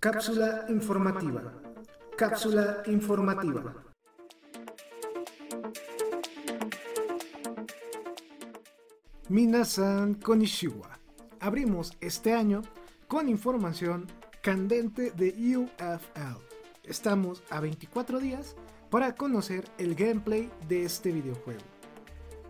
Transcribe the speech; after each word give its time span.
Cápsula 0.00 0.66
informativa. 0.68 1.62
Cápsula 2.16 2.82
informativa. 2.86 3.74
Minasan 9.30 10.14
Konishiwa. 10.14 10.98
Abrimos 11.40 11.96
este 12.00 12.34
año 12.34 12.60
con 13.08 13.28
información 13.28 14.06
candente 14.42 15.10
de 15.12 15.56
UFL. 15.56 16.38
Estamos 16.84 17.42
a 17.48 17.60
24 17.60 18.20
días 18.20 18.56
para 18.90 19.14
conocer 19.14 19.64
el 19.78 19.94
gameplay 19.94 20.50
de 20.68 20.84
este 20.84 21.12
videojuego. 21.12 21.73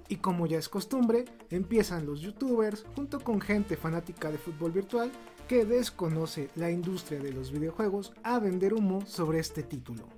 Y 0.09 0.17
como 0.17 0.47
ya 0.47 0.59
es 0.59 0.69
costumbre, 0.69 1.25
empiezan 1.51 2.07
los 2.07 2.21
youtubers 2.21 2.85
junto 2.95 3.21
con 3.21 3.41
gente 3.41 3.77
fanática 3.77 4.31
de 4.31 4.39
fútbol 4.39 4.73
virtual 4.73 5.11
que 5.49 5.65
desconoce 5.65 6.51
la 6.57 6.71
industria 6.71 7.21
de 7.21 7.33
los 7.33 7.51
videojuegos 7.53 8.13
a 8.23 8.39
vender 8.39 8.75
humo 8.75 9.05
sobre 9.07 9.39
este 9.39 9.63
título. 9.63 10.09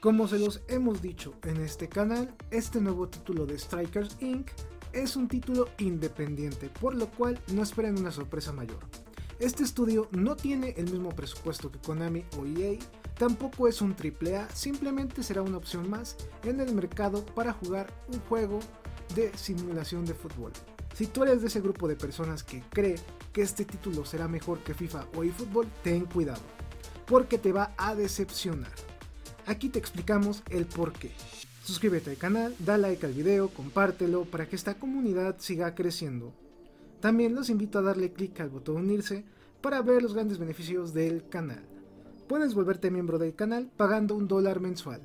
Como 0.00 0.26
se 0.26 0.38
los 0.38 0.62
hemos 0.66 1.00
dicho 1.00 1.34
en 1.44 1.58
este 1.58 1.88
canal, 1.88 2.34
este 2.50 2.80
nuevo 2.80 3.08
título 3.08 3.46
de 3.46 3.58
Strikers 3.58 4.16
Inc. 4.20 4.50
es 4.92 5.14
un 5.14 5.28
título 5.28 5.68
independiente, 5.78 6.70
por 6.80 6.94
lo 6.94 7.08
cual 7.08 7.40
no 7.52 7.62
esperen 7.62 7.98
una 7.98 8.10
sorpresa 8.10 8.52
mayor. 8.52 8.80
Este 9.38 9.62
estudio 9.62 10.08
no 10.10 10.36
tiene 10.36 10.74
el 10.76 10.90
mismo 10.90 11.10
presupuesto 11.10 11.70
que 11.70 11.78
Konami 11.78 12.24
o 12.38 12.46
EA, 12.46 12.78
tampoco 13.16 13.68
es 13.68 13.80
un 13.80 13.94
AAA, 13.94 14.48
simplemente 14.50 15.22
será 15.22 15.42
una 15.42 15.56
opción 15.56 15.88
más 15.88 16.16
en 16.44 16.60
el 16.60 16.74
mercado 16.74 17.24
para 17.24 17.52
jugar 17.52 17.92
un 18.12 18.20
juego 18.20 18.60
de 19.14 19.36
simulación 19.36 20.04
de 20.04 20.14
fútbol. 20.14 20.52
Si 20.94 21.06
tú 21.06 21.22
eres 21.22 21.40
de 21.40 21.48
ese 21.48 21.60
grupo 21.60 21.88
de 21.88 21.96
personas 21.96 22.42
que 22.42 22.62
cree 22.70 22.96
que 23.32 23.42
este 23.42 23.64
título 23.64 24.04
será 24.04 24.28
mejor 24.28 24.60
que 24.60 24.74
FIFA 24.74 25.06
o 25.16 25.24
eFootball, 25.24 25.66
ten 25.82 26.04
cuidado, 26.04 26.42
porque 27.06 27.38
te 27.38 27.52
va 27.52 27.72
a 27.76 27.94
decepcionar. 27.94 28.72
Aquí 29.46 29.68
te 29.68 29.78
explicamos 29.78 30.42
el 30.50 30.66
por 30.66 30.92
qué. 30.92 31.10
Suscríbete 31.64 32.10
al 32.10 32.16
canal, 32.16 32.54
da 32.58 32.76
like 32.76 33.06
al 33.06 33.12
video, 33.12 33.48
compártelo 33.48 34.24
para 34.24 34.46
que 34.46 34.56
esta 34.56 34.74
comunidad 34.74 35.36
siga 35.38 35.74
creciendo. 35.74 36.34
También 37.00 37.34
los 37.34 37.50
invito 37.50 37.78
a 37.78 37.82
darle 37.82 38.12
clic 38.12 38.38
al 38.40 38.50
botón 38.50 38.76
unirse 38.76 39.24
para 39.60 39.80
ver 39.80 40.02
los 40.02 40.14
grandes 40.14 40.38
beneficios 40.38 40.92
del 40.92 41.28
canal. 41.28 41.64
Puedes 42.28 42.54
volverte 42.54 42.90
miembro 42.90 43.18
del 43.18 43.34
canal 43.34 43.70
pagando 43.76 44.14
un 44.14 44.28
dólar 44.28 44.60
mensual. 44.60 45.00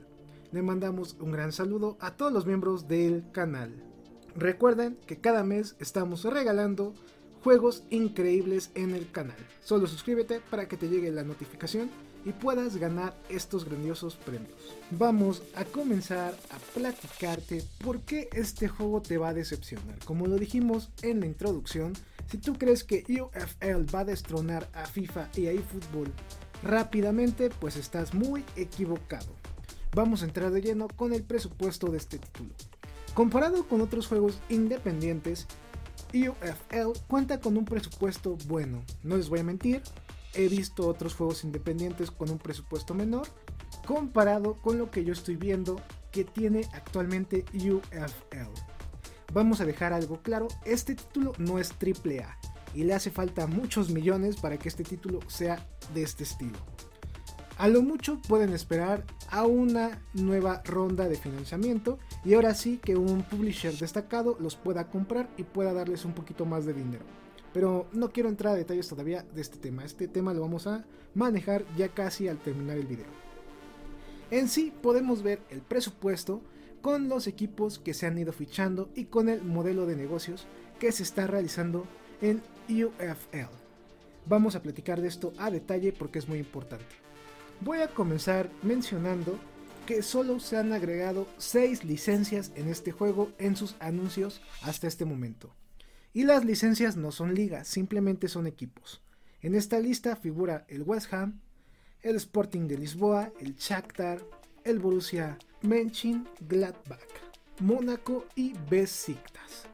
Le 0.52 0.62
mandamos 0.62 1.16
un 1.20 1.32
gran 1.32 1.52
saludo 1.52 1.98
a 2.00 2.16
todos 2.16 2.32
los 2.32 2.46
miembros 2.46 2.88
del 2.88 3.32
canal. 3.32 3.87
Recuerden 4.38 5.00
que 5.08 5.18
cada 5.18 5.44
mes 5.44 5.76
estamos 5.80 6.24
regalando 6.24 6.94
juegos 7.44 7.84
increíbles 7.90 8.70
en 8.76 8.94
el 8.94 9.10
canal. 9.12 9.36
Solo 9.64 9.88
suscríbete 9.88 10.42
para 10.52 10.68
que 10.68 10.78
te 10.78 10.90
llegue 10.90 11.10
la 11.12 11.24
notificación 11.24 11.90
y 12.24 12.34
puedas 12.34 12.78
ganar 12.78 13.16
estos 13.30 13.66
grandiosos 13.66 14.16
premios. 14.16 14.76
Vamos 14.92 15.42
a 15.56 15.66
comenzar 15.66 16.36
a 16.52 16.78
platicarte 16.78 17.64
por 17.84 18.02
qué 18.02 18.30
este 18.32 18.68
juego 18.68 19.02
te 19.02 19.18
va 19.18 19.30
a 19.30 19.34
decepcionar. 19.34 19.98
Como 20.06 20.28
lo 20.28 20.36
dijimos 20.36 20.92
en 21.02 21.20
la 21.22 21.26
introducción, 21.26 21.94
si 22.30 22.38
tú 22.38 22.54
crees 22.60 22.84
que 22.84 23.06
UFL 23.10 23.96
va 23.96 24.02
a 24.02 24.06
destronar 24.06 24.70
a 24.74 24.86
FIFA 24.86 25.30
y 25.36 25.48
a 25.48 25.52
eFootball 25.52 26.14
rápidamente, 26.62 27.50
pues 27.60 27.76
estás 27.76 28.14
muy 28.14 28.44
equivocado. 28.56 29.34
Vamos 29.96 30.22
a 30.22 30.26
entrar 30.26 30.52
de 30.52 30.62
lleno 30.62 30.90
con 30.90 31.12
el 31.12 31.24
presupuesto 31.24 31.88
de 31.88 31.98
este 31.98 32.20
título. 32.20 32.54
Comparado 33.18 33.68
con 33.68 33.82
otros 33.82 34.06
juegos 34.06 34.38
independientes, 34.48 35.48
UFL 36.14 37.00
cuenta 37.08 37.40
con 37.40 37.58
un 37.58 37.66
presupuesto 37.66 38.38
bueno. 38.46 38.84
No 39.02 39.18
les 39.18 39.28
voy 39.28 39.40
a 39.40 39.44
mentir, 39.44 39.82
he 40.36 40.48
visto 40.48 40.88
otros 40.88 41.16
juegos 41.16 41.44
independientes 41.44 42.12
con 42.12 42.30
un 42.30 42.38
presupuesto 42.38 42.94
menor, 42.94 43.28
comparado 43.88 44.62
con 44.62 44.78
lo 44.78 44.92
que 44.92 45.04
yo 45.04 45.14
estoy 45.14 45.36
viendo 45.36 45.82
que 46.12 46.26
tiene 46.26 46.68
actualmente 46.74 47.44
UFL. 47.56 48.54
Vamos 49.34 49.62
a 49.62 49.66
dejar 49.66 49.94
algo 49.94 50.22
claro, 50.22 50.48
este 50.64 50.94
título 50.94 51.34
no 51.40 51.58
es 51.58 51.72
AAA 51.72 52.38
y 52.76 52.84
le 52.84 52.94
hace 52.94 53.10
falta 53.10 53.48
muchos 53.48 53.90
millones 53.90 54.36
para 54.36 54.60
que 54.60 54.70
este 54.70 54.84
título 54.84 55.22
sea 55.28 55.68
de 55.92 56.04
este 56.04 56.24
estilo. 56.24 56.60
A 57.58 57.68
lo 57.68 57.82
mucho 57.82 58.22
pueden 58.28 58.54
esperar 58.54 59.04
a 59.32 59.48
una 59.48 60.04
nueva 60.14 60.62
ronda 60.64 61.10
de 61.10 61.18
financiamiento 61.18 61.98
y 62.24 62.36
ahora 62.36 62.54
sí 62.54 62.78
que 62.78 62.96
un 62.96 63.24
publisher 63.24 63.74
destacado 63.74 64.38
los 64.40 64.56
pueda 64.56 64.92
comprar 64.92 65.28
y 65.38 65.44
pueda 65.44 65.74
darles 65.74 66.06
un 66.06 66.14
poquito 66.14 66.46
más 66.46 66.68
de 66.68 66.74
dinero. 66.74 67.04
Pero 67.54 67.88
no 67.94 68.12
quiero 68.12 68.30
entrar 68.30 68.54
a 68.54 68.58
detalles 68.58 68.88
todavía 68.88 69.24
de 69.34 69.42
este 69.42 69.58
tema. 69.58 69.84
Este 69.84 70.08
tema 70.08 70.36
lo 70.36 70.42
vamos 70.42 70.68
a 70.68 70.86
manejar 71.16 71.66
ya 71.76 71.90
casi 71.90 72.28
al 72.28 72.38
terminar 72.38 72.78
el 72.78 72.86
video. 72.86 73.08
En 74.30 74.50
sí 74.50 74.72
podemos 74.84 75.24
ver 75.24 75.42
el 75.50 75.62
presupuesto 75.62 76.44
con 76.84 77.10
los 77.10 77.26
equipos 77.26 77.80
que 77.80 77.96
se 77.96 78.06
han 78.06 78.20
ido 78.20 78.34
fichando 78.34 78.90
y 78.94 79.06
con 79.06 79.30
el 79.30 79.42
modelo 79.42 79.88
de 79.88 79.96
negocios 79.96 80.46
que 80.80 80.92
se 80.92 81.02
está 81.02 81.26
realizando 81.26 81.88
en 82.22 82.44
UFL. 82.70 83.50
Vamos 84.28 84.56
a 84.56 84.62
platicar 84.62 85.02
de 85.02 85.08
esto 85.08 85.34
a 85.40 85.50
detalle 85.50 85.92
porque 85.92 86.20
es 86.20 86.28
muy 86.28 86.38
importante. 86.38 87.07
Voy 87.62 87.80
a 87.80 87.88
comenzar 87.88 88.50
mencionando 88.62 89.38
que 89.88 90.04
solo 90.04 90.40
se 90.40 90.58
han 90.58 90.74
agregado 90.74 91.28
6 91.38 91.86
licencias 91.86 92.52
en 92.56 92.68
este 92.70 92.92
juego 92.92 93.32
en 93.40 93.56
sus 93.56 93.76
anuncios 93.80 94.42
hasta 94.62 94.88
este 94.88 95.06
momento. 95.06 95.56
Y 96.14 96.24
las 96.24 96.46
licencias 96.46 96.98
no 96.98 97.12
son 97.12 97.34
ligas, 97.34 97.68
simplemente 97.68 98.28
son 98.28 98.48
equipos. 98.48 99.02
En 99.42 99.56
esta 99.56 99.80
lista 99.80 100.16
figura 100.16 100.66
el 100.68 100.84
West 100.84 101.12
Ham, 101.14 101.42
el 102.02 102.16
Sporting 102.18 102.68
de 102.68 102.78
Lisboa, 102.78 103.32
el 103.40 103.56
Shakhtar, 103.56 104.22
el 104.64 104.80
Borussia 104.80 105.38
Mönchengladbach, 105.62 107.00
Mónaco 107.60 108.26
y 108.36 108.54
Besiktas. 108.70 109.66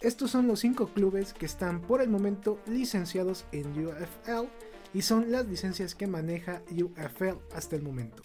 Estos 0.00 0.30
son 0.30 0.46
los 0.46 0.60
5 0.60 0.88
clubes 0.88 1.32
que 1.32 1.46
están 1.46 1.80
por 1.80 2.00
el 2.00 2.10
momento 2.10 2.60
licenciados 2.66 3.44
en 3.50 3.86
UFL 3.86 4.48
y 4.94 5.02
son 5.02 5.30
las 5.30 5.46
licencias 5.46 5.94
que 5.94 6.06
maneja 6.06 6.62
UFL 6.70 7.38
hasta 7.54 7.76
el 7.76 7.82
momento. 7.82 8.22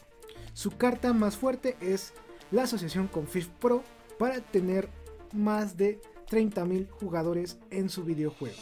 Su 0.53 0.71
carta 0.71 1.11
más 1.13 1.35
fuerte 1.35 1.75
es 1.81 2.13
la 2.51 2.63
asociación 2.63 3.07
con 3.07 3.27
Pro 3.59 3.83
para 4.17 4.39
tener 4.39 4.89
más 5.33 5.75
de 5.75 5.99
30.000 6.29 6.89
jugadores 6.89 7.57
en 7.71 7.89
su 7.89 8.03
videojuego. 8.03 8.57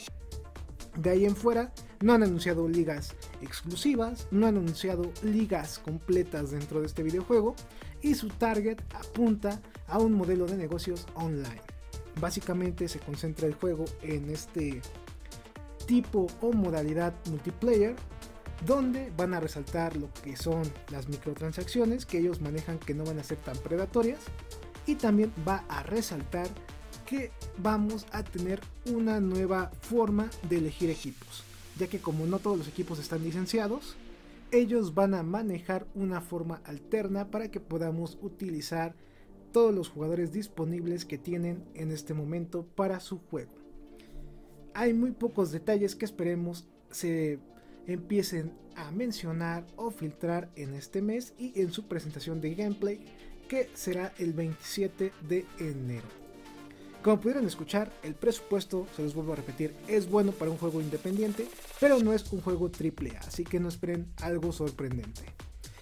De 0.97 1.11
ahí 1.11 1.25
en 1.25 1.35
fuera, 1.35 1.71
no 2.01 2.13
han 2.13 2.23
anunciado 2.23 2.67
ligas 2.67 3.15
exclusivas, 3.41 4.27
no 4.31 4.47
han 4.47 4.57
anunciado 4.57 5.11
ligas 5.21 5.77
completas 5.77 6.51
dentro 6.51 6.79
de 6.79 6.87
este 6.87 7.03
videojuego 7.03 7.55
y 8.01 8.15
su 8.15 8.29
target 8.29 8.79
apunta 8.95 9.61
a 9.87 9.99
un 9.99 10.13
modelo 10.13 10.47
de 10.47 10.57
negocios 10.57 11.05
online. 11.13 11.61
Básicamente 12.19 12.87
se 12.87 12.99
concentra 12.99 13.47
el 13.47 13.53
juego 13.53 13.85
en 14.01 14.29
este 14.31 14.81
tipo 15.87 16.27
o 16.41 16.53
modalidad 16.53 17.13
multiplayer 17.29 17.95
donde 18.65 19.11
van 19.17 19.33
a 19.33 19.39
resaltar 19.39 19.97
lo 19.97 20.09
que 20.23 20.37
son 20.37 20.63
las 20.91 21.07
microtransacciones 21.09 22.05
que 22.05 22.19
ellos 22.19 22.41
manejan 22.41 22.77
que 22.77 22.93
no 22.93 23.03
van 23.03 23.19
a 23.19 23.23
ser 23.23 23.37
tan 23.37 23.57
predatorias. 23.57 24.19
Y 24.85 24.95
también 24.95 25.33
va 25.47 25.63
a 25.67 25.83
resaltar 25.83 26.47
que 27.05 27.31
vamos 27.57 28.05
a 28.11 28.23
tener 28.23 28.61
una 28.85 29.19
nueva 29.19 29.71
forma 29.81 30.29
de 30.49 30.57
elegir 30.57 30.89
equipos 30.89 31.43
ya 31.77 31.87
que 31.87 31.99
como 31.99 32.25
no 32.25 32.39
todos 32.39 32.57
los 32.57 32.67
equipos 32.67 32.99
están 32.99 33.23
licenciados 33.23 33.95
ellos 34.51 34.93
van 34.93 35.13
a 35.13 35.23
manejar 35.23 35.85
una 35.93 36.21
forma 36.21 36.61
alterna 36.63 37.29
para 37.29 37.51
que 37.51 37.59
podamos 37.59 38.17
utilizar 38.21 38.95
todos 39.51 39.73
los 39.73 39.89
jugadores 39.89 40.31
disponibles 40.31 41.05
que 41.05 41.17
tienen 41.17 41.65
en 41.73 41.91
este 41.91 42.13
momento 42.13 42.65
para 42.75 42.99
su 42.99 43.19
juego 43.29 43.56
hay 44.77 44.93
muy 44.93 45.09
pocos 45.09 45.51
detalles 45.51 45.95
que 45.95 46.05
esperemos 46.05 46.67
se 46.91 47.39
empiecen 47.87 48.53
a 48.75 48.91
mencionar 48.91 49.65
o 49.75 49.89
filtrar 49.89 50.51
en 50.55 50.75
este 50.75 51.01
mes 51.01 51.33
y 51.39 51.59
en 51.59 51.71
su 51.71 51.87
presentación 51.87 52.41
de 52.41 52.53
gameplay 52.53 52.99
que 53.49 53.71
será 53.73 54.13
el 54.19 54.33
27 54.33 55.13
de 55.27 55.47
enero. 55.57 56.05
Como 57.01 57.19
pudieron 57.19 57.47
escuchar, 57.47 57.91
el 58.03 58.13
presupuesto, 58.13 58.85
se 58.95 59.01
los 59.01 59.15
vuelvo 59.15 59.33
a 59.33 59.37
repetir, 59.37 59.73
es 59.87 60.07
bueno 60.07 60.31
para 60.31 60.51
un 60.51 60.59
juego 60.59 60.79
independiente, 60.79 61.47
pero 61.79 61.97
no 61.97 62.13
es 62.13 62.31
un 62.31 62.41
juego 62.41 62.69
AAA, 62.69 63.19
así 63.21 63.45
que 63.45 63.59
no 63.59 63.69
esperen 63.69 64.05
algo 64.21 64.51
sorprendente. 64.51 65.23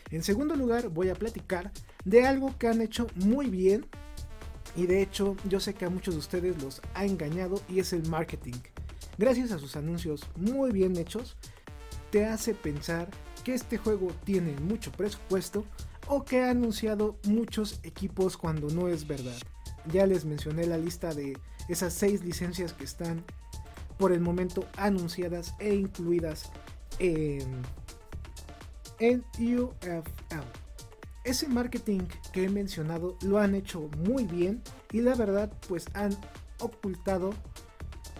En 0.09 0.23
segundo 0.23 0.55
lugar, 0.55 0.87
voy 0.87 1.09
a 1.09 1.15
platicar 1.15 1.73
de 2.05 2.25
algo 2.25 2.57
que 2.57 2.67
han 2.69 2.81
hecho 2.81 3.07
muy 3.15 3.49
bien 3.49 3.87
y 4.77 4.85
de 4.85 5.01
hecho 5.01 5.35
yo 5.49 5.59
sé 5.59 5.73
que 5.73 5.83
a 5.83 5.89
muchos 5.89 6.13
de 6.13 6.19
ustedes 6.21 6.63
los 6.63 6.81
ha 6.93 7.05
engañado 7.05 7.61
y 7.67 7.79
es 7.79 7.91
el 7.91 8.07
marketing 8.07 8.53
gracias 9.17 9.51
a 9.51 9.59
sus 9.59 9.75
anuncios 9.75 10.25
muy 10.35 10.71
bien 10.71 10.97
hechos, 10.97 11.35
te 12.11 12.25
hace 12.25 12.53
pensar 12.53 13.09
que 13.43 13.53
este 13.53 13.77
juego 13.77 14.07
tiene 14.23 14.53
mucho 14.59 14.91
presupuesto 14.91 15.65
o 16.07 16.23
que 16.23 16.41
ha 16.41 16.49
anunciado 16.49 17.17
muchos 17.23 17.79
equipos 17.83 18.37
cuando 18.37 18.69
no 18.69 18.87
es 18.87 19.07
verdad. 19.07 19.37
Ya 19.91 20.05
les 20.05 20.25
mencioné 20.25 20.65
la 20.65 20.77
lista 20.77 21.13
de 21.13 21.37
esas 21.67 21.93
6 21.93 22.23
licencias 22.23 22.73
que 22.73 22.83
están 22.83 23.23
por 23.97 24.11
el 24.11 24.19
momento 24.19 24.67
anunciadas 24.77 25.55
e 25.59 25.73
incluidas 25.73 26.51
en, 26.99 27.61
en 28.99 29.23
UFL. 29.37 30.41
Ese 31.23 31.47
marketing 31.47 32.01
que 32.31 32.45
he 32.45 32.49
mencionado 32.49 33.17
lo 33.23 33.39
han 33.39 33.55
hecho 33.55 33.89
muy 33.97 34.25
bien 34.25 34.61
y 34.91 35.01
la 35.01 35.15
verdad 35.15 35.51
pues 35.67 35.85
han 35.93 36.15
ocultado 36.59 37.33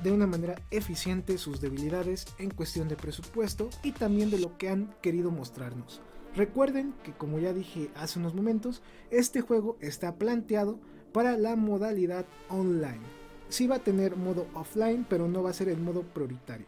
de 0.04 0.12
una 0.12 0.28
manera 0.28 0.62
eficiente 0.72 1.38
sus 1.38 1.62
debilidades 1.62 2.26
en 2.38 2.50
cuestión 2.50 2.88
de 2.88 2.96
presupuesto 2.96 3.70
y 3.84 3.92
también 3.92 4.30
de 4.30 4.40
lo 4.40 4.58
que 4.58 4.70
han 4.70 4.94
querido 5.02 5.32
mostrarnos. 5.32 6.02
Recuerden 6.36 6.94
que 7.04 7.14
como 7.14 7.40
ya 7.40 7.54
dije 7.54 7.90
hace 7.96 8.20
unos 8.20 8.36
momentos, 8.36 8.82
este 9.10 9.42
juego 9.42 9.78
está 9.80 10.16
planteado 10.16 10.80
para 11.14 11.38
la 11.38 11.56
modalidad 11.56 12.26
online. 12.50 13.00
Sí 13.48 13.68
va 13.68 13.78
a 13.78 13.84
tener 13.84 14.18
modo 14.18 14.48
offline, 14.54 15.06
pero 15.08 15.28
no 15.30 15.44
va 15.44 15.52
a 15.52 15.54
ser 15.54 15.70
el 15.70 15.78
modo 15.78 16.02
prioritario. 16.02 16.66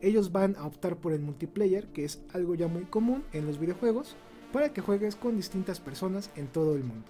Ellos 0.00 0.30
van 0.30 0.56
a 0.56 0.66
optar 0.66 0.96
por 0.96 1.12
el 1.12 1.20
multiplayer, 1.20 1.88
que 1.88 2.04
es 2.04 2.22
algo 2.32 2.54
ya 2.54 2.68
muy 2.68 2.84
común 2.84 3.24
en 3.32 3.46
los 3.46 3.58
videojuegos, 3.58 4.14
para 4.52 4.72
que 4.72 4.80
juegues 4.80 5.16
con 5.16 5.36
distintas 5.36 5.80
personas 5.80 6.30
en 6.36 6.46
todo 6.46 6.76
el 6.76 6.84
mundo. 6.84 7.06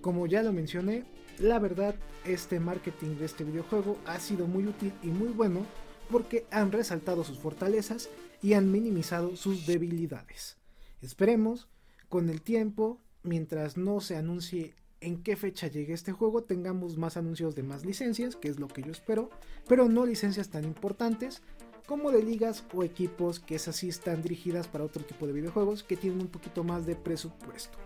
Como 0.00 0.26
ya 0.26 0.42
lo 0.42 0.52
mencioné, 0.52 1.04
la 1.40 1.58
verdad 1.58 1.94
este 2.24 2.60
marketing 2.60 3.16
de 3.16 3.24
este 3.24 3.44
videojuego 3.44 3.98
ha 4.06 4.18
sido 4.18 4.46
muy 4.46 4.66
útil 4.66 4.92
y 5.02 5.08
muy 5.08 5.28
bueno 5.28 5.64
porque 6.10 6.46
han 6.50 6.72
resaltado 6.72 7.24
sus 7.24 7.38
fortalezas 7.38 8.08
y 8.42 8.54
han 8.54 8.70
minimizado 8.70 9.36
sus 9.36 9.66
debilidades. 9.66 10.56
Esperemos, 11.02 11.68
con 12.08 12.30
el 12.30 12.40
tiempo, 12.40 12.98
mientras 13.22 13.76
no 13.76 14.00
se 14.00 14.16
anuncie 14.16 14.74
en 15.00 15.22
qué 15.22 15.36
fecha 15.36 15.68
llegue 15.68 15.92
este 15.92 16.12
juego, 16.12 16.42
tengamos 16.42 16.96
más 16.96 17.16
anuncios 17.16 17.54
de 17.54 17.62
más 17.62 17.84
licencias, 17.84 18.36
que 18.36 18.48
es 18.48 18.58
lo 18.58 18.68
que 18.68 18.82
yo 18.82 18.90
espero, 18.90 19.30
pero 19.68 19.88
no 19.88 20.06
licencias 20.06 20.48
tan 20.48 20.64
importantes 20.64 21.42
como 21.86 22.10
de 22.10 22.22
ligas 22.22 22.64
o 22.74 22.82
equipos 22.84 23.40
que 23.40 23.54
esas 23.54 23.76
sí 23.76 23.88
están 23.88 24.22
dirigidas 24.22 24.68
para 24.68 24.84
otro 24.84 25.04
tipo 25.04 25.26
de 25.26 25.32
videojuegos 25.32 25.82
que 25.82 25.96
tienen 25.96 26.20
un 26.20 26.28
poquito 26.28 26.64
más 26.64 26.84
de 26.84 26.96
presupuesto. 26.96 27.78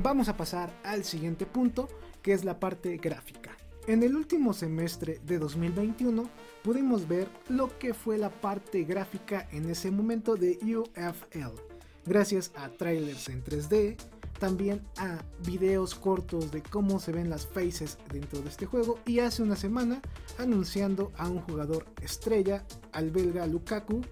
Vamos 0.00 0.28
a 0.28 0.36
pasar 0.36 0.72
al 0.84 1.04
siguiente 1.04 1.46
punto, 1.46 1.88
que 2.22 2.32
es 2.32 2.44
la 2.44 2.60
parte 2.60 2.96
gráfica. 2.96 3.56
En 3.86 4.02
el 4.02 4.16
último 4.16 4.52
semestre 4.52 5.18
de 5.24 5.38
2021 5.38 6.28
pudimos 6.62 7.08
ver 7.08 7.28
lo 7.48 7.78
que 7.78 7.94
fue 7.94 8.18
la 8.18 8.30
parte 8.30 8.84
gráfica 8.84 9.48
en 9.50 9.70
ese 9.70 9.90
momento 9.90 10.36
de 10.36 10.58
UFL, 10.62 11.58
gracias 12.04 12.52
a 12.54 12.68
trailers 12.68 13.30
en 13.30 13.42
3D, 13.42 13.96
también 14.38 14.82
a 14.98 15.22
videos 15.44 15.94
cortos 15.94 16.50
de 16.50 16.62
cómo 16.62 17.00
se 17.00 17.12
ven 17.12 17.30
las 17.30 17.46
faces 17.46 17.98
dentro 18.12 18.40
de 18.40 18.48
este 18.48 18.66
juego 18.66 18.98
y 19.06 19.20
hace 19.20 19.42
una 19.42 19.56
semana 19.56 20.00
anunciando 20.38 21.12
a 21.16 21.28
un 21.28 21.40
jugador 21.40 21.86
estrella, 22.02 22.64
al 22.92 23.10
belga 23.10 23.46
Lukaku, 23.46 24.02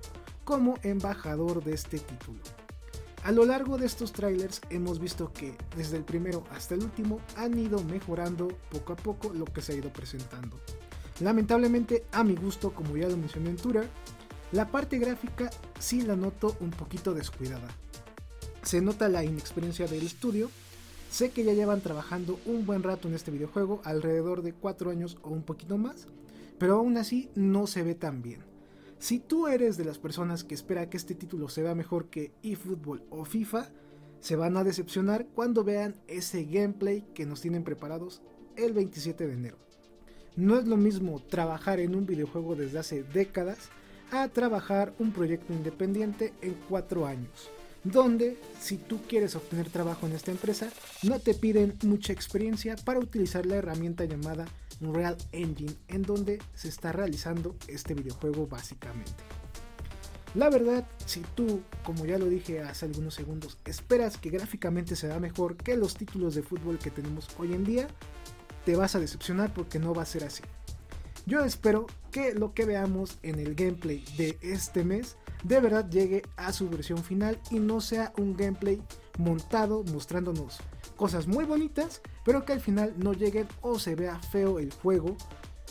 como 0.44 0.78
embajador 0.82 1.62
de 1.62 1.74
este 1.74 1.98
título. 1.98 2.40
A 3.26 3.32
lo 3.32 3.44
largo 3.44 3.76
de 3.76 3.86
estos 3.86 4.12
trailers 4.12 4.60
hemos 4.70 5.00
visto 5.00 5.32
que 5.32 5.56
desde 5.76 5.96
el 5.96 6.04
primero 6.04 6.44
hasta 6.52 6.76
el 6.76 6.84
último 6.84 7.18
han 7.34 7.58
ido 7.58 7.82
mejorando 7.82 8.46
poco 8.70 8.92
a 8.92 8.96
poco 8.96 9.34
lo 9.34 9.46
que 9.46 9.62
se 9.62 9.72
ha 9.72 9.76
ido 9.76 9.92
presentando. 9.92 10.56
Lamentablemente 11.18 12.04
a 12.12 12.22
mi 12.22 12.36
gusto, 12.36 12.72
como 12.72 12.96
ya 12.96 13.08
lo 13.08 13.16
mencioné 13.16 13.50
en 13.50 13.56
Twitter, 13.56 13.88
la 14.52 14.70
parte 14.70 15.00
gráfica 15.00 15.50
sí 15.80 16.02
la 16.02 16.14
noto 16.14 16.56
un 16.60 16.70
poquito 16.70 17.14
descuidada. 17.14 17.66
Se 18.62 18.80
nota 18.80 19.08
la 19.08 19.24
inexperiencia 19.24 19.88
del 19.88 20.06
estudio, 20.06 20.48
sé 21.10 21.30
que 21.30 21.42
ya 21.42 21.52
llevan 21.52 21.80
trabajando 21.80 22.38
un 22.46 22.64
buen 22.64 22.84
rato 22.84 23.08
en 23.08 23.14
este 23.14 23.32
videojuego, 23.32 23.80
alrededor 23.82 24.42
de 24.42 24.52
4 24.52 24.90
años 24.90 25.18
o 25.22 25.30
un 25.30 25.42
poquito 25.42 25.78
más, 25.78 26.06
pero 26.60 26.76
aún 26.76 26.96
así 26.96 27.28
no 27.34 27.66
se 27.66 27.82
ve 27.82 27.96
tan 27.96 28.22
bien. 28.22 28.55
Si 28.98 29.18
tú 29.18 29.46
eres 29.46 29.76
de 29.76 29.84
las 29.84 29.98
personas 29.98 30.42
que 30.42 30.54
espera 30.54 30.88
que 30.88 30.96
este 30.96 31.14
título 31.14 31.48
se 31.48 31.62
vea 31.62 31.74
mejor 31.74 32.08
que 32.08 32.32
eFootball 32.42 33.04
o 33.10 33.24
FIFA, 33.24 33.68
se 34.20 34.36
van 34.36 34.56
a 34.56 34.64
decepcionar 34.64 35.26
cuando 35.34 35.64
vean 35.64 35.96
ese 36.08 36.44
gameplay 36.44 37.04
que 37.14 37.26
nos 37.26 37.42
tienen 37.42 37.62
preparados 37.62 38.22
el 38.56 38.72
27 38.72 39.26
de 39.26 39.34
enero. 39.34 39.58
No 40.34 40.58
es 40.58 40.66
lo 40.66 40.76
mismo 40.76 41.20
trabajar 41.20 41.78
en 41.78 41.94
un 41.94 42.06
videojuego 42.06 42.56
desde 42.56 42.78
hace 42.78 43.02
décadas 43.02 43.68
a 44.10 44.28
trabajar 44.28 44.94
un 44.98 45.12
proyecto 45.12 45.52
independiente 45.52 46.32
en 46.40 46.56
4 46.68 47.06
años, 47.06 47.50
donde 47.84 48.38
si 48.60 48.78
tú 48.78 49.00
quieres 49.06 49.36
obtener 49.36 49.68
trabajo 49.68 50.06
en 50.06 50.12
esta 50.12 50.30
empresa, 50.30 50.70
no 51.02 51.20
te 51.20 51.34
piden 51.34 51.74
mucha 51.82 52.12
experiencia 52.12 52.76
para 52.76 53.00
utilizar 53.00 53.44
la 53.46 53.56
herramienta 53.56 54.04
llamada 54.04 54.46
Unreal 54.80 55.16
Engine 55.32 55.74
en 55.88 56.02
donde 56.02 56.40
se 56.54 56.68
está 56.68 56.92
realizando 56.92 57.56
este 57.68 57.94
videojuego 57.94 58.46
básicamente. 58.46 59.12
La 60.34 60.50
verdad, 60.50 60.86
si 61.06 61.20
tú, 61.34 61.62
como 61.82 62.04
ya 62.04 62.18
lo 62.18 62.26
dije 62.26 62.60
hace 62.60 62.84
algunos 62.84 63.14
segundos, 63.14 63.56
esperas 63.64 64.18
que 64.18 64.28
gráficamente 64.28 64.94
se 64.94 65.08
mejor 65.18 65.56
que 65.56 65.76
los 65.76 65.94
títulos 65.94 66.34
de 66.34 66.42
fútbol 66.42 66.78
que 66.78 66.90
tenemos 66.90 67.28
hoy 67.38 67.54
en 67.54 67.64
día, 67.64 67.88
te 68.66 68.76
vas 68.76 68.94
a 68.94 69.00
decepcionar 69.00 69.54
porque 69.54 69.78
no 69.78 69.94
va 69.94 70.02
a 70.02 70.06
ser 70.06 70.24
así. 70.24 70.42
Yo 71.24 71.44
espero 71.44 71.86
que 72.10 72.34
lo 72.34 72.52
que 72.52 72.66
veamos 72.66 73.18
en 73.22 73.38
el 73.40 73.54
gameplay 73.54 74.04
de 74.18 74.38
este 74.42 74.84
mes 74.84 75.16
de 75.42 75.60
verdad 75.60 75.88
llegue 75.88 76.22
a 76.36 76.52
su 76.52 76.68
versión 76.68 77.02
final 77.02 77.40
y 77.50 77.58
no 77.58 77.80
sea 77.80 78.12
un 78.18 78.36
gameplay 78.36 78.82
montado 79.18 79.84
mostrándonos 79.84 80.58
cosas 80.96 81.26
muy 81.26 81.44
bonitas, 81.44 82.00
pero 82.24 82.44
que 82.44 82.52
al 82.52 82.60
final 82.60 82.94
no 82.96 83.12
lleguen 83.12 83.48
o 83.60 83.78
se 83.78 83.94
vea 83.94 84.18
feo 84.18 84.58
el 84.58 84.72
juego 84.72 85.16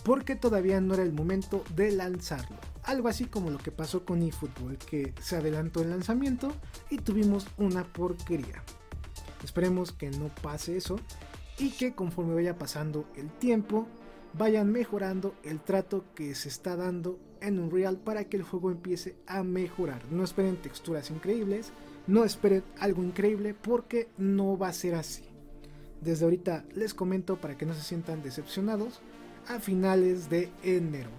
porque 0.03 0.35
todavía 0.35 0.79
no 0.81 0.93
era 0.93 1.03
el 1.03 1.13
momento 1.13 1.63
de 1.75 1.91
lanzarlo. 1.91 2.57
Algo 2.83 3.07
así 3.07 3.25
como 3.25 3.49
lo 3.49 3.57
que 3.57 3.71
pasó 3.71 4.05
con 4.05 4.21
eFootball, 4.21 4.77
que 4.77 5.13
se 5.19 5.35
adelantó 5.35 5.81
el 5.81 5.89
lanzamiento 5.89 6.51
y 6.91 6.97
tuvimos 6.97 7.47
una 7.57 7.83
porquería. 7.83 8.63
Esperemos 9.43 9.91
que 9.91 10.11
no 10.11 10.27
pase 10.41 10.77
eso 10.77 10.99
y 11.57 11.71
que 11.71 11.95
conforme 11.95 12.35
vaya 12.35 12.57
pasando 12.57 13.05
el 13.15 13.31
tiempo 13.31 13.87
vayan 14.37 14.71
mejorando 14.71 15.33
el 15.43 15.59
trato 15.59 16.03
que 16.13 16.35
se 16.35 16.49
está 16.49 16.75
dando 16.75 17.19
en 17.41 17.59
Unreal 17.59 17.97
para 17.97 18.25
que 18.25 18.37
el 18.37 18.43
juego 18.43 18.69
empiece 18.69 19.15
a 19.27 19.43
mejorar. 19.43 20.03
No 20.11 20.23
esperen 20.23 20.57
texturas 20.57 21.09
increíbles, 21.09 21.71
no 22.07 22.23
esperen 22.23 22.63
algo 22.79 23.03
increíble 23.03 23.53
porque 23.53 24.09
no 24.17 24.57
va 24.57 24.69
a 24.69 24.73
ser 24.73 24.95
así. 24.95 25.23
Desde 26.01 26.25
ahorita 26.25 26.65
les 26.73 26.93
comento 26.93 27.37
para 27.37 27.57
que 27.57 27.65
no 27.65 27.73
se 27.73 27.81
sientan 27.81 28.21
decepcionados 28.21 29.01
a 29.47 29.59
finales 29.59 30.29
de 30.29 30.51
enero. 30.63 31.09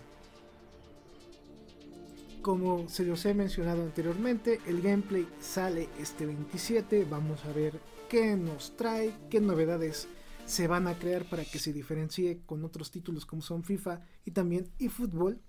Como 2.43 2.89
se 2.89 3.05
los 3.05 3.27
he 3.27 3.35
mencionado 3.35 3.83
anteriormente, 3.83 4.61
el 4.67 4.81
gameplay 4.81 5.27
sale 5.41 5.89
este 5.99 6.27
27. 6.27 7.05
Vamos 7.11 7.45
a 7.45 7.53
ver 7.53 7.81
qué 8.09 8.37
nos 8.37 8.77
trae, 8.77 9.13
qué 9.31 9.41
novedades 9.41 10.07
se 10.45 10.69
van 10.69 10.87
a 10.87 10.97
crear 10.97 11.29
para 11.29 11.45
que 11.45 11.59
se 11.59 11.73
diferencie 11.73 12.41
con 12.47 12.65
otros 12.65 12.93
títulos 12.93 13.27
como 13.27 13.43
son 13.43 13.65
FIFA 13.65 14.01
y 14.25 14.31
también 14.31 14.71
eFootball. 14.79 15.41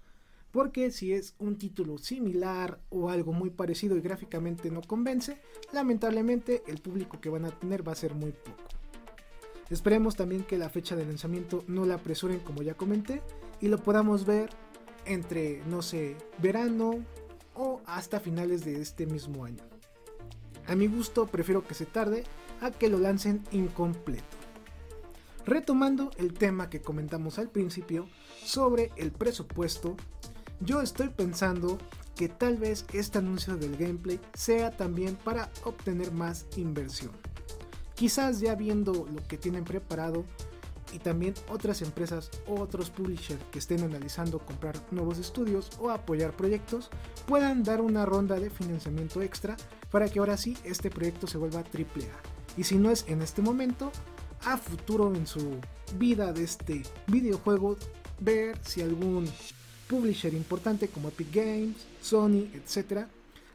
Porque 0.51 0.91
si 0.91 1.13
es 1.13 1.35
un 1.39 1.57
título 1.57 1.97
similar 1.97 2.79
o 2.89 3.09
algo 3.09 3.33
muy 3.33 3.49
parecido 3.49 3.97
y 3.97 4.01
gráficamente 4.01 4.71
no 4.71 4.81
convence, 4.81 5.37
lamentablemente 5.73 6.63
el 6.67 6.81
público 6.81 7.19
que 7.19 7.29
van 7.29 7.45
a 7.45 7.51
tener 7.51 7.87
va 7.87 7.91
a 7.91 7.95
ser 7.95 8.15
muy 8.15 8.31
poco. 8.31 8.63
Esperemos 9.69 10.15
también 10.15 10.43
que 10.43 10.57
la 10.57 10.69
fecha 10.69 10.95
de 10.95 11.05
lanzamiento 11.05 11.63
no 11.67 11.85
la 11.85 11.95
apresuren 11.95 12.39
como 12.39 12.63
ya 12.63 12.75
comenté 12.75 13.21
y 13.59 13.67
lo 13.67 13.77
podamos 13.77 14.25
ver 14.25 14.49
entre, 15.05 15.61
no 15.65 15.81
sé, 15.81 16.15
verano 16.39 17.03
o 17.53 17.81
hasta 17.85 18.19
finales 18.19 18.63
de 18.63 18.81
este 18.81 19.05
mismo 19.05 19.43
año. 19.43 19.63
A 20.67 20.75
mi 20.75 20.87
gusto 20.87 21.27
prefiero 21.27 21.65
que 21.65 21.73
se 21.73 21.85
tarde 21.85 22.23
a 22.61 22.71
que 22.71 22.89
lo 22.89 22.99
lancen 22.99 23.43
incompleto. 23.51 24.37
Retomando 25.45 26.11
el 26.17 26.33
tema 26.33 26.69
que 26.69 26.81
comentamos 26.81 27.39
al 27.39 27.49
principio 27.49 28.07
sobre 28.43 28.91
el 28.97 29.11
presupuesto, 29.11 29.95
yo 30.59 30.81
estoy 30.81 31.09
pensando 31.09 31.77
que 32.15 32.29
tal 32.29 32.57
vez 32.57 32.85
este 32.93 33.19
anuncio 33.19 33.57
del 33.57 33.77
gameplay 33.77 34.19
sea 34.33 34.71
también 34.71 35.15
para 35.15 35.51
obtener 35.63 36.11
más 36.11 36.45
inversión. 36.55 37.11
Quizás 37.95 38.39
ya 38.39 38.55
viendo 38.55 38.93
lo 38.93 39.27
que 39.27 39.37
tienen 39.37 39.63
preparado 39.63 40.25
y 40.93 40.99
también 40.99 41.33
otras 41.49 41.81
empresas 41.81 42.31
o 42.47 42.61
otros 42.61 42.89
publishers 42.89 43.43
que 43.51 43.59
estén 43.59 43.83
analizando 43.83 44.39
comprar 44.39 44.75
nuevos 44.91 45.17
estudios 45.17 45.69
o 45.79 45.89
apoyar 45.89 46.35
proyectos 46.35 46.89
puedan 47.25 47.63
dar 47.63 47.81
una 47.81 48.05
ronda 48.05 48.39
de 48.39 48.49
financiamiento 48.49 49.21
extra 49.21 49.57
para 49.91 50.09
que 50.09 50.19
ahora 50.19 50.37
sí 50.37 50.57
este 50.63 50.89
proyecto 50.89 51.27
se 51.27 51.37
vuelva 51.37 51.63
triple. 51.63 52.07
Y 52.55 52.63
si 52.63 52.77
no 52.77 52.89
es 52.89 53.05
en 53.07 53.21
este 53.21 53.41
momento, 53.41 53.91
a 54.45 54.57
futuro 54.57 55.13
en 55.13 55.27
su 55.27 55.59
vida 55.97 56.33
de 56.33 56.43
este 56.43 56.83
videojuego, 57.07 57.77
ver 58.19 58.57
si 58.63 58.81
algún 58.81 59.27
publisher 59.87 60.33
importante 60.33 60.87
como 60.87 61.09
Epic 61.09 61.33
Games, 61.33 61.85
Sony, 62.01 62.49
etc., 62.53 63.07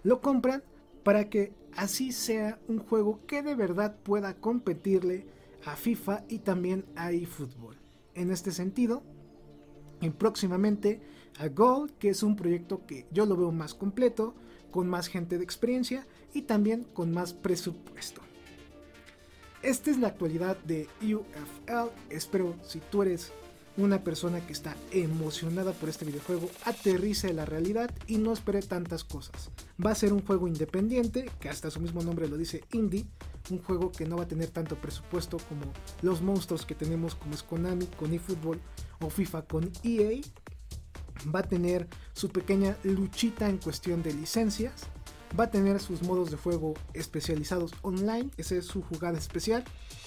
lo 0.04 0.20
compran 0.20 0.62
para 1.04 1.28
que 1.28 1.52
así 1.76 2.12
sea 2.12 2.58
un 2.68 2.78
juego 2.78 3.20
que 3.26 3.42
de 3.42 3.54
verdad 3.54 3.96
pueda 4.02 4.34
competirle 4.34 5.26
a 5.64 5.76
FIFA 5.76 6.24
y 6.28 6.38
también 6.40 6.84
a 6.96 7.12
eFootball. 7.12 7.76
En 8.14 8.30
este 8.30 8.52
sentido, 8.52 9.02
Y 10.00 10.10
próximamente 10.10 11.00
a 11.38 11.46
Gold, 11.46 11.92
que 11.98 12.08
es 12.08 12.24
un 12.24 12.34
proyecto 12.34 12.84
que 12.86 13.06
yo 13.12 13.24
lo 13.24 13.36
veo 13.36 13.52
más 13.52 13.72
completo, 13.72 14.34
con 14.72 14.88
más 14.88 15.06
gente 15.06 15.38
de 15.38 15.44
experiencia 15.44 16.06
y 16.34 16.42
también 16.42 16.84
con 16.92 17.12
más 17.12 17.32
presupuesto. 17.32 18.20
Esta 19.62 19.92
es 19.92 19.98
la 19.98 20.08
actualidad 20.08 20.56
de 20.64 20.88
UFL. 21.00 21.92
Espero 22.10 22.56
si 22.62 22.80
tú 22.80 23.02
eres 23.02 23.32
una 23.76 24.04
persona 24.04 24.44
que 24.46 24.52
está 24.52 24.76
emocionada 24.90 25.72
por 25.72 25.88
este 25.88 26.04
videojuego, 26.04 26.50
aterrice 26.64 27.32
la 27.32 27.44
realidad 27.44 27.90
y 28.06 28.18
no 28.18 28.32
espere 28.32 28.60
tantas 28.62 29.04
cosas. 29.04 29.50
Va 29.84 29.90
a 29.90 29.94
ser 29.94 30.12
un 30.12 30.24
juego 30.24 30.46
independiente, 30.46 31.30
que 31.40 31.48
hasta 31.48 31.70
su 31.70 31.80
mismo 31.80 32.02
nombre 32.02 32.28
lo 32.28 32.36
dice 32.36 32.64
indie, 32.72 33.06
un 33.50 33.62
juego 33.62 33.90
que 33.90 34.06
no 34.06 34.16
va 34.16 34.24
a 34.24 34.28
tener 34.28 34.50
tanto 34.50 34.76
presupuesto 34.76 35.38
como 35.48 35.72
los 36.02 36.22
monstruos 36.22 36.66
que 36.66 36.74
tenemos 36.74 37.14
como 37.14 37.34
es 37.34 37.42
Konami 37.42 37.86
con 37.86 38.12
eFootball 38.12 38.60
o 39.00 39.10
FIFA 39.10 39.42
con 39.42 39.70
EA. 39.82 40.20
Va 41.34 41.40
a 41.40 41.48
tener 41.48 41.88
su 42.12 42.28
pequeña 42.30 42.76
luchita 42.84 43.48
en 43.48 43.58
cuestión 43.58 44.02
de 44.02 44.12
licencias. 44.12 44.72
Va 45.38 45.44
a 45.44 45.50
tener 45.50 45.80
sus 45.80 46.02
modos 46.02 46.30
de 46.30 46.36
juego 46.36 46.74
especializados 46.94 47.72
online, 47.82 48.30
esa 48.36 48.56
es 48.56 48.66
su 48.66 48.82
jugada 48.82 49.18
especial. 49.18 49.64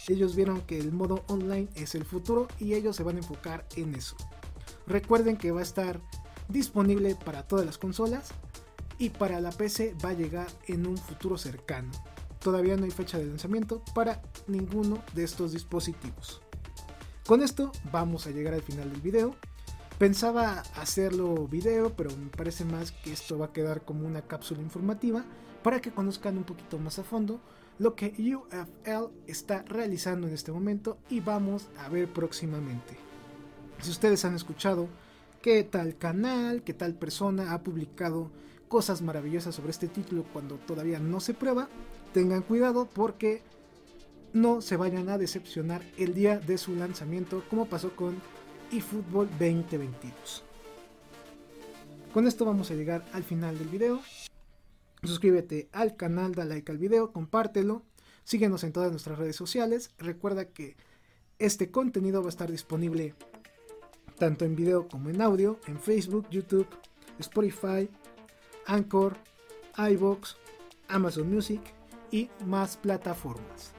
Ellos 0.07 0.35
vieron 0.35 0.61
que 0.61 0.79
el 0.79 0.91
modo 0.91 1.23
online 1.27 1.67
es 1.75 1.95
el 1.95 2.05
futuro 2.05 2.47
y 2.59 2.73
ellos 2.73 2.95
se 2.95 3.03
van 3.03 3.15
a 3.15 3.19
enfocar 3.19 3.65
en 3.75 3.95
eso. 3.95 4.15
Recuerden 4.87 5.37
que 5.37 5.51
va 5.51 5.61
a 5.61 5.63
estar 5.63 5.99
disponible 6.47 7.15
para 7.15 7.43
todas 7.43 7.65
las 7.65 7.77
consolas 7.77 8.29
y 8.99 9.09
para 9.09 9.41
la 9.41 9.51
PC 9.51 9.95
va 10.03 10.09
a 10.09 10.13
llegar 10.13 10.47
en 10.67 10.85
un 10.85 10.97
futuro 10.97 11.37
cercano. 11.37 11.91
Todavía 12.39 12.77
no 12.77 12.85
hay 12.85 12.91
fecha 12.91 13.17
de 13.17 13.25
lanzamiento 13.25 13.81
para 13.95 14.21
ninguno 14.47 15.01
de 15.15 15.23
estos 15.23 15.51
dispositivos. 15.53 16.41
Con 17.25 17.41
esto 17.41 17.71
vamos 17.91 18.27
a 18.27 18.31
llegar 18.31 18.53
al 18.53 18.61
final 18.61 18.91
del 18.91 19.01
video. 19.01 19.35
Pensaba 19.97 20.59
hacerlo 20.75 21.47
video, 21.47 21.95
pero 21.95 22.11
me 22.15 22.29
parece 22.29 22.63
más 22.63 22.91
que 22.91 23.11
esto 23.11 23.39
va 23.39 23.47
a 23.47 23.53
quedar 23.53 23.83
como 23.83 24.05
una 24.05 24.21
cápsula 24.21 24.61
informativa 24.61 25.25
para 25.63 25.81
que 25.81 25.91
conozcan 25.91 26.37
un 26.37 26.43
poquito 26.43 26.77
más 26.77 26.99
a 26.99 27.03
fondo 27.03 27.39
lo 27.77 27.95
que 27.95 28.13
UFL 28.17 29.13
está 29.27 29.63
realizando 29.63 30.27
en 30.27 30.33
este 30.33 30.51
momento 30.51 30.97
y 31.09 31.19
vamos 31.19 31.67
a 31.77 31.89
ver 31.89 32.07
próximamente. 32.07 32.97
Si 33.81 33.91
ustedes 33.91 34.23
han 34.25 34.35
escuchado 34.35 34.87
que 35.41 35.63
tal 35.63 35.97
canal, 35.97 36.63
que 36.63 36.73
tal 36.73 36.95
persona 36.95 37.53
ha 37.53 37.61
publicado 37.61 38.31
cosas 38.67 39.01
maravillosas 39.01 39.55
sobre 39.55 39.71
este 39.71 39.87
título 39.87 40.25
cuando 40.33 40.55
todavía 40.55 40.99
no 40.99 41.19
se 41.19 41.33
prueba, 41.33 41.69
tengan 42.13 42.41
cuidado 42.41 42.87
porque 42.91 43.41
no 44.33 44.61
se 44.61 44.77
vayan 44.77 45.09
a 45.09 45.17
decepcionar 45.17 45.81
el 45.97 46.13
día 46.13 46.39
de 46.39 46.57
su 46.57 46.75
lanzamiento 46.75 47.43
como 47.49 47.65
pasó 47.65 47.95
con 47.95 48.15
eFootball 48.71 49.29
2022. 49.39 50.43
Con 52.13 52.27
esto 52.27 52.45
vamos 52.45 52.71
a 52.71 52.73
llegar 52.73 53.05
al 53.13 53.23
final 53.23 53.57
del 53.57 53.67
video. 53.67 54.01
Suscríbete 55.05 55.69
al 55.71 55.95
canal, 55.95 56.33
da 56.33 56.45
like 56.45 56.71
al 56.71 56.77
video, 56.77 57.11
compártelo, 57.11 57.83
síguenos 58.23 58.63
en 58.63 58.73
todas 58.73 58.91
nuestras 58.91 59.19
redes 59.19 59.35
sociales. 59.35 59.91
Recuerda 59.97 60.45
que 60.45 60.75
este 61.37 61.69
contenido 61.69 62.21
va 62.21 62.27
a 62.27 62.29
estar 62.29 62.51
disponible 62.51 63.13
tanto 64.17 64.45
en 64.45 64.55
video 64.55 64.87
como 64.87 65.09
en 65.09 65.21
audio 65.21 65.59
en 65.67 65.79
Facebook, 65.79 66.27
YouTube, 66.29 66.67
Spotify, 67.19 67.89
Anchor, 68.65 69.17
iBox, 69.77 70.37
Amazon 70.87 71.31
Music 71.31 71.61
y 72.11 72.29
más 72.45 72.77
plataformas. 72.77 73.73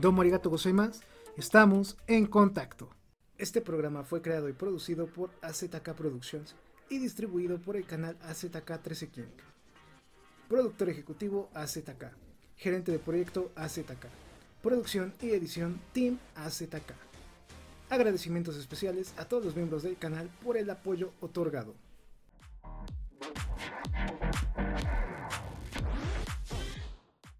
Domo 0.00 0.22
arigato 0.22 0.50
gozaimasu, 0.50 1.00
estamos 1.36 1.96
en 2.06 2.26
contacto. 2.26 2.90
Este 3.38 3.60
programa 3.60 4.04
fue 4.04 4.22
creado 4.22 4.48
y 4.48 4.52
producido 4.52 5.06
por 5.06 5.30
AZK 5.42 5.94
Productions 5.94 6.54
y 6.88 6.98
distribuido 6.98 7.58
por 7.58 7.76
el 7.76 7.86
canal 7.86 8.18
AZK 8.22 8.82
13 8.82 9.08
King. 9.08 9.53
Productor 10.48 10.90
ejecutivo 10.90 11.48
AZK. 11.54 12.04
Gerente 12.56 12.92
de 12.92 12.98
proyecto 12.98 13.50
AZK. 13.56 14.06
Producción 14.62 15.14
y 15.22 15.30
edición 15.30 15.80
Team 15.92 16.18
AZK. 16.36 16.92
Agradecimientos 17.88 18.56
especiales 18.56 19.14
a 19.16 19.24
todos 19.24 19.44
los 19.44 19.56
miembros 19.56 19.82
del 19.82 19.96
canal 19.96 20.28
por 20.42 20.58
el 20.58 20.68
apoyo 20.68 21.12
otorgado. 21.20 21.74